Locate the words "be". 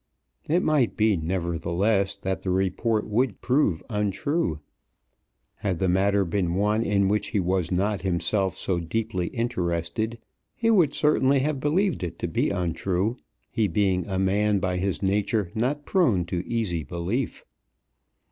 0.97-1.15, 12.27-12.49